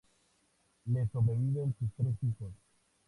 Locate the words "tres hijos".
1.95-2.51